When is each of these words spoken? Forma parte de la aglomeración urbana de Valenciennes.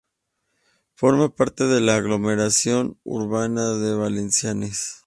Forma 0.95 1.29
parte 1.35 1.65
de 1.65 1.79
la 1.79 1.95
aglomeración 1.97 2.97
urbana 3.03 3.73
de 3.77 3.93
Valenciennes. 3.93 4.95